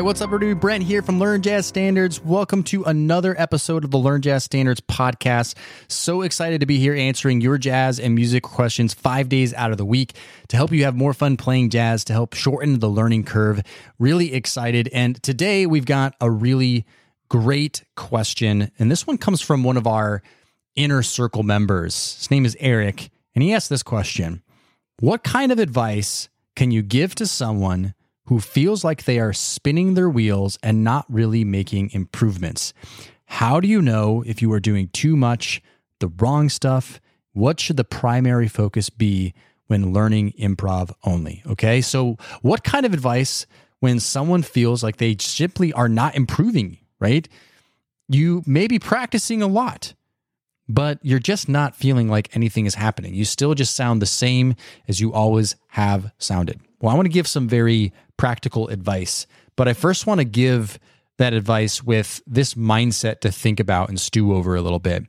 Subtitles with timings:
[0.00, 0.54] Right, what's up, everybody?
[0.54, 2.24] Brent here from Learn Jazz Standards.
[2.24, 5.54] Welcome to another episode of the Learn Jazz Standards podcast.
[5.88, 9.76] So excited to be here answering your jazz and music questions five days out of
[9.76, 10.14] the week
[10.48, 13.60] to help you have more fun playing jazz, to help shorten the learning curve.
[13.98, 14.88] Really excited.
[14.90, 16.86] And today we've got a really
[17.28, 18.70] great question.
[18.78, 20.22] And this one comes from one of our
[20.76, 22.16] inner circle members.
[22.16, 23.10] His name is Eric.
[23.34, 24.42] And he asked this question
[25.00, 27.92] What kind of advice can you give to someone?
[28.26, 32.72] Who feels like they are spinning their wheels and not really making improvements.
[33.26, 35.62] How do you know if you are doing too much,
[36.00, 37.00] the wrong stuff?
[37.32, 39.34] What should the primary focus be
[39.66, 41.42] when learning improv only?
[41.46, 43.46] Okay, so what kind of advice
[43.80, 47.28] when someone feels like they simply are not improving, right?
[48.08, 49.94] You may be practicing a lot,
[50.68, 53.14] but you're just not feeling like anything is happening.
[53.14, 54.54] You still just sound the same
[54.86, 56.60] as you always have sounded.
[56.80, 60.78] Well, I want to give some very practical advice, but I first want to give
[61.18, 65.04] that advice with this mindset to think about and stew over a little bit.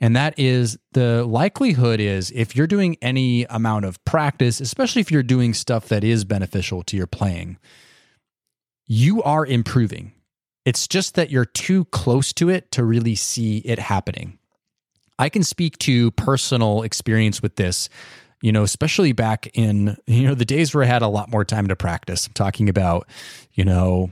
[0.00, 5.10] And that is the likelihood is if you're doing any amount of practice, especially if
[5.10, 7.58] you're doing stuff that is beneficial to your playing,
[8.86, 10.12] you are improving.
[10.64, 14.38] It's just that you're too close to it to really see it happening.
[15.18, 17.88] I can speak to personal experience with this
[18.40, 21.44] you know, especially back in, you know, the days where I had a lot more
[21.44, 22.26] time to practice.
[22.26, 23.08] I'm talking about,
[23.52, 24.10] you know,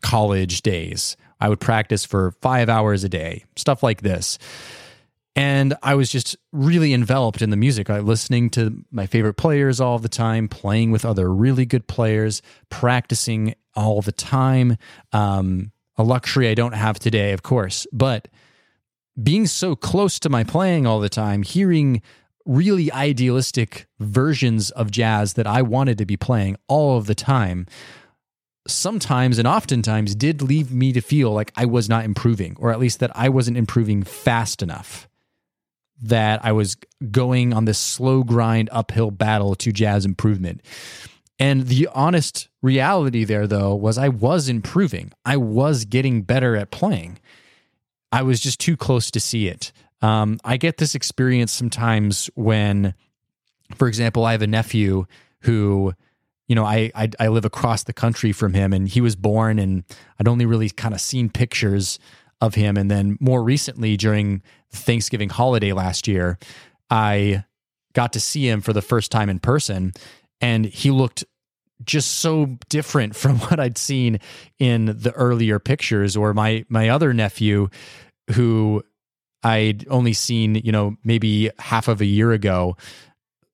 [0.00, 1.16] college days.
[1.40, 4.38] I would practice for five hours a day, stuff like this.
[5.36, 7.88] And I was just really enveloped in the music.
[7.88, 12.42] I listening to my favorite players all the time, playing with other really good players,
[12.68, 14.76] practicing all the time.
[15.12, 18.28] Um, a luxury I don't have today, of course, but
[19.22, 22.02] being so close to my playing all the time, hearing
[22.50, 27.66] really idealistic versions of jazz that I wanted to be playing all of the time
[28.66, 32.80] sometimes and oftentimes did leave me to feel like I was not improving, or at
[32.80, 35.08] least that I wasn't improving fast enough.
[36.02, 36.76] That I was
[37.10, 40.62] going on this slow grind uphill battle to jazz improvement.
[41.38, 45.12] And the honest reality there, though, was I was improving.
[45.24, 47.18] I was getting better at playing.
[48.10, 49.72] I was just too close to see it.
[50.02, 52.94] Um, I get this experience sometimes when,
[53.74, 55.06] for example, I have a nephew
[55.42, 55.94] who,
[56.48, 59.58] you know, I, I, I live across the country from him, and he was born,
[59.58, 59.84] and
[60.18, 61.98] I'd only really kind of seen pictures
[62.40, 66.38] of him, and then more recently during Thanksgiving holiday last year,
[66.88, 67.44] I
[67.92, 69.92] got to see him for the first time in person,
[70.40, 71.24] and he looked
[71.84, 74.20] just so different from what I'd seen
[74.58, 77.68] in the earlier pictures or my my other nephew
[78.32, 78.82] who
[79.42, 82.76] I'd only seen, you know, maybe half of a year ago,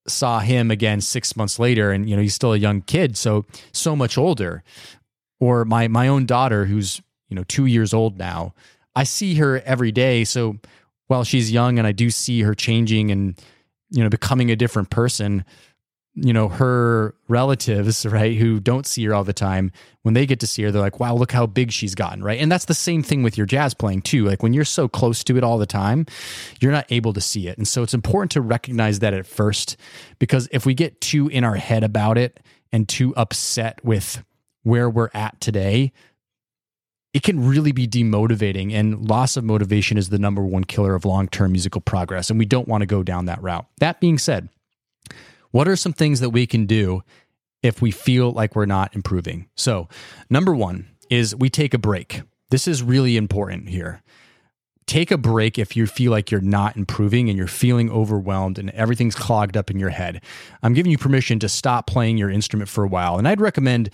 [0.08, 3.44] saw him again six months later, and you know, he's still a young kid, so
[3.72, 4.62] so much older.
[5.40, 8.54] Or my my own daughter, who's you know two years old now,
[8.94, 10.24] I see her every day.
[10.24, 10.56] So
[11.08, 13.40] while she's young, and I do see her changing and
[13.90, 15.44] you know becoming a different person,
[16.16, 19.70] you know her relatives right who don't see her all the time
[20.02, 22.40] when they get to see her they're like wow look how big she's gotten right?
[22.40, 24.24] And that's the same thing with your jazz playing too.
[24.24, 26.06] Like when you're so close to it all the time
[26.60, 27.58] you're not able to see it.
[27.58, 29.76] And so it's important to recognize that at first
[30.18, 32.40] because if we get too in our head about it
[32.72, 34.24] and too upset with
[34.62, 35.92] where we're at today
[37.12, 38.74] it can really be demotivating.
[38.74, 42.46] And loss of motivation is the number one killer of long-term musical progress and we
[42.46, 43.66] don't want to go down that route.
[43.78, 44.48] That being said
[45.50, 47.02] what are some things that we can do
[47.62, 49.48] if we feel like we're not improving?
[49.56, 49.88] So,
[50.30, 52.22] number one is we take a break.
[52.50, 54.02] This is really important here.
[54.86, 58.70] Take a break if you feel like you're not improving and you're feeling overwhelmed and
[58.70, 60.22] everything's clogged up in your head.
[60.62, 63.18] I'm giving you permission to stop playing your instrument for a while.
[63.18, 63.90] And I'd recommend,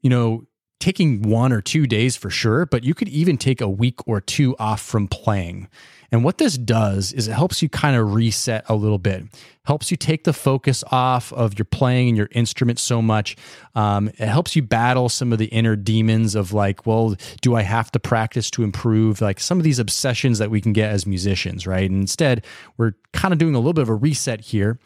[0.00, 0.46] you know,
[0.78, 4.20] taking one or two days for sure, but you could even take a week or
[4.20, 5.68] two off from playing
[6.10, 9.24] And what this does is it helps you kind of reset a little bit,
[9.64, 13.36] helps you take the focus off of your playing and your instrument so much.
[13.74, 17.62] Um, it helps you battle some of the inner demons of like, well, do I
[17.62, 19.20] have to practice to improve?
[19.20, 21.88] Like some of these obsessions that we can get as musicians, right?
[21.88, 22.44] And instead,
[22.78, 24.78] we're kind of doing a little bit of a reset here.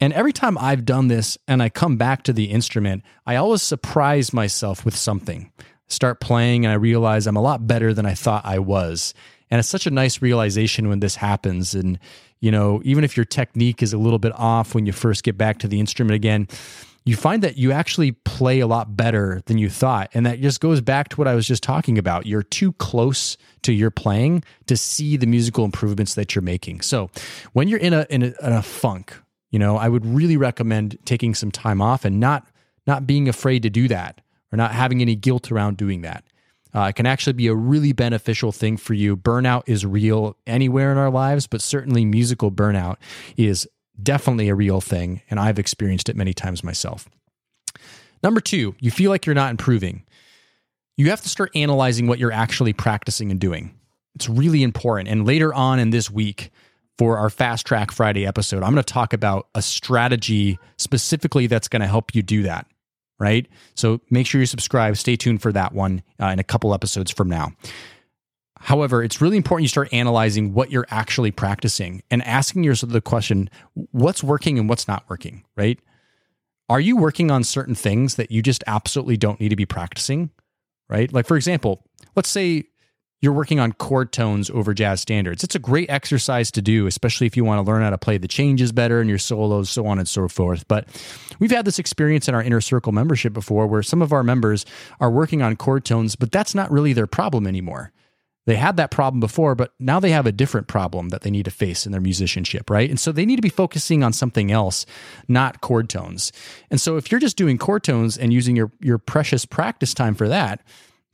[0.00, 3.62] And every time I've done this and I come back to the instrument, I always
[3.62, 5.50] surprise myself with something.
[5.88, 9.14] Start playing and I realize I'm a lot better than I thought I was.
[9.50, 11.74] And it's such a nice realization when this happens.
[11.74, 11.98] And,
[12.40, 15.38] you know, even if your technique is a little bit off when you first get
[15.38, 16.48] back to the instrument again,
[17.04, 20.10] you find that you actually play a lot better than you thought.
[20.12, 22.26] And that just goes back to what I was just talking about.
[22.26, 26.82] You're too close to your playing to see the musical improvements that you're making.
[26.82, 27.10] So
[27.54, 29.14] when you're in a, in a, in a funk,
[29.50, 32.46] you know, I would really recommend taking some time off and not
[32.86, 34.20] not being afraid to do that
[34.50, 36.24] or not having any guilt around doing that.
[36.78, 39.16] Uh, it can actually be a really beneficial thing for you.
[39.16, 42.98] Burnout is real anywhere in our lives, but certainly musical burnout
[43.36, 43.66] is
[44.00, 45.20] definitely a real thing.
[45.28, 47.08] And I've experienced it many times myself.
[48.22, 50.04] Number two, you feel like you're not improving.
[50.96, 53.74] You have to start analyzing what you're actually practicing and doing.
[54.14, 55.08] It's really important.
[55.08, 56.52] And later on in this week,
[56.96, 61.66] for our Fast Track Friday episode, I'm going to talk about a strategy specifically that's
[61.66, 62.68] going to help you do that
[63.18, 63.46] right?
[63.74, 64.96] So make sure you subscribe.
[64.96, 67.52] Stay tuned for that one uh, in a couple episodes from now.
[68.60, 73.00] However, it's really important you start analyzing what you're actually practicing and asking yourself the
[73.00, 73.48] question
[73.92, 75.78] what's working and what's not working, right?
[76.68, 80.30] Are you working on certain things that you just absolutely don't need to be practicing,
[80.88, 81.12] right?
[81.12, 81.84] Like, for example,
[82.14, 82.64] let's say
[83.20, 85.42] you're working on chord tones over jazz standards.
[85.42, 88.18] It's a great exercise to do, especially if you want to learn how to play
[88.18, 90.66] the changes better and your solos, so on and so forth.
[90.68, 90.86] But
[91.40, 94.64] we've had this experience in our inner circle membership before where some of our members
[95.00, 97.92] are working on chord tones, but that's not really their problem anymore.
[98.46, 101.44] They had that problem before, but now they have a different problem that they need
[101.44, 102.88] to face in their musicianship, right?
[102.88, 104.86] And so they need to be focusing on something else,
[105.28, 106.32] not chord tones.
[106.70, 110.14] And so if you're just doing chord tones and using your, your precious practice time
[110.14, 110.62] for that,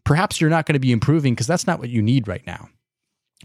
[0.04, 2.68] perhaps you're not going to be improving because that's not what you need right now.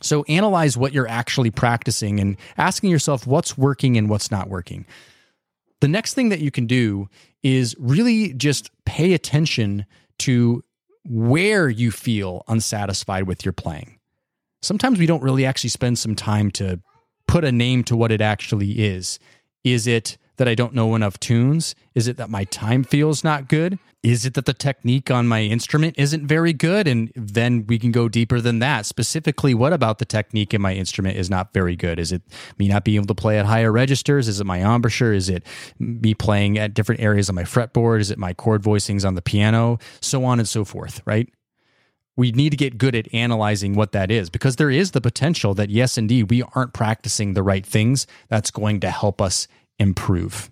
[0.01, 4.85] So analyze what you're actually practicing and asking yourself what's working and what's not working.
[5.81, 7.09] The next thing that you can do
[7.43, 9.85] is really just pay attention
[10.19, 10.63] to
[11.05, 13.97] where you feel unsatisfied with your playing.
[14.61, 16.81] Sometimes we don't really actually spend some time to
[17.27, 19.19] put a name to what it actually is.
[19.63, 21.75] Is it that I don't know enough tunes?
[21.93, 23.77] Is it that my time feels not good?
[24.01, 26.87] Is it that the technique on my instrument isn't very good?
[26.87, 28.85] And then we can go deeper than that.
[28.85, 31.99] Specifically, what about the technique in my instrument is not very good?
[31.99, 32.23] Is it
[32.57, 34.29] me not being able to play at higher registers?
[34.29, 35.13] Is it my embouchure?
[35.13, 35.45] Is it
[35.77, 37.99] me playing at different areas on my fretboard?
[37.99, 39.77] Is it my chord voicings on the piano?
[39.99, 41.29] So on and so forth, right?
[42.19, 45.53] we need to get good at analyzing what that is because there is the potential
[45.53, 49.47] that, yes, indeed, we aren't practicing the right things that's going to help us
[49.79, 50.51] improve.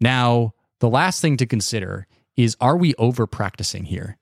[0.00, 2.06] Now, the last thing to consider
[2.36, 4.16] is are we over practicing here?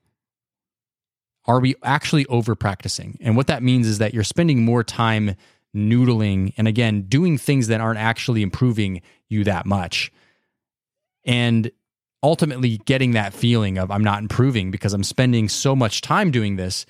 [1.45, 3.17] Are we actually over practicing?
[3.21, 5.35] And what that means is that you're spending more time
[5.75, 10.11] noodling and again, doing things that aren't actually improving you that much.
[11.23, 11.71] And
[12.23, 16.55] ultimately getting that feeling of I'm not improving because I'm spending so much time doing
[16.55, 16.85] this,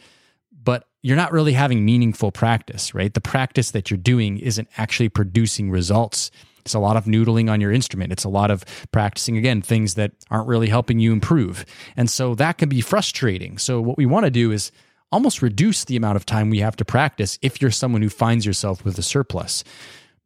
[1.02, 3.14] you're not really having meaningful practice, right?
[3.14, 6.32] The practice that you're doing isn't actually producing results
[6.68, 8.12] it's a lot of noodling on your instrument.
[8.12, 11.66] It's a lot of practicing, again, things that aren't really helping you improve.
[11.96, 13.58] And so that can be frustrating.
[13.58, 14.74] So, what we want to do is
[15.10, 18.46] almost reduce the amount of time we have to practice if you're someone who finds
[18.46, 19.64] yourself with a surplus.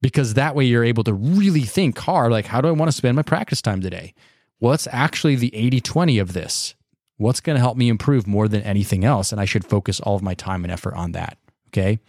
[0.02, 2.98] Because that way you're able to really think hard like, how do I want to
[2.98, 4.16] spend my practice time today?
[4.58, 6.74] What's actually the 80 20 of this?
[7.22, 9.32] What's going to help me improve more than anything else?
[9.32, 11.38] And I should focus all of my time and effort on that.
[11.68, 12.00] Okay.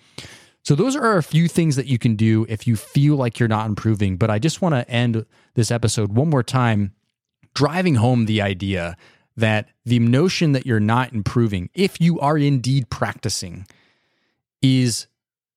[0.64, 3.48] So, those are a few things that you can do if you feel like you're
[3.48, 4.16] not improving.
[4.16, 6.94] But I just want to end this episode one more time,
[7.52, 8.96] driving home the idea
[9.36, 13.66] that the notion that you're not improving, if you are indeed practicing,
[14.62, 15.08] is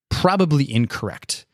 [0.09, 1.45] probably incorrect.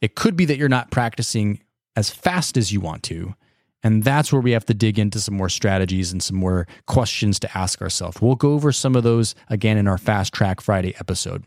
[0.00, 1.60] It could be that you're not practicing
[1.94, 3.34] as fast as you want to.
[3.82, 7.38] And that's where we have to dig into some more strategies and some more questions
[7.40, 8.20] to ask ourselves.
[8.20, 11.44] We'll go over some of those again in our Fast Track Friday episode.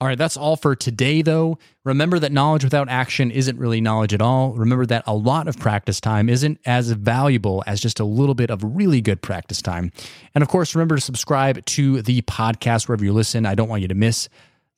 [0.00, 1.58] All right, that's all for today, though.
[1.84, 4.52] Remember that knowledge without action isn't really knowledge at all.
[4.54, 8.50] Remember that a lot of practice time isn't as valuable as just a little bit
[8.50, 9.92] of really good practice time.
[10.34, 13.46] And of course, remember to subscribe to the podcast wherever you listen.
[13.46, 14.28] I don't want you to miss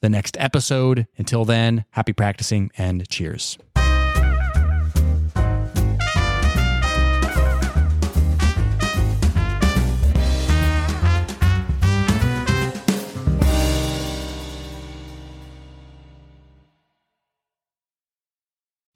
[0.02, 1.06] the next episode.
[1.16, 3.56] Until then, happy practicing and cheers.